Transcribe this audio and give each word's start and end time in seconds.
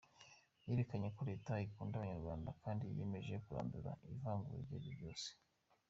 Yerekanye 0.67 1.09
ko 1.15 1.21
leta 1.29 1.51
ikunda 1.65 1.95
Abanyarwanda 1.97 2.49
kandi 2.63 2.83
yiyemeje 2.89 3.33
kurandura 3.45 3.91
ivangura 4.13 4.57
iryo 4.61 4.75
ari 4.79 4.85
ryo 4.93 4.93
ryose. 4.97 5.29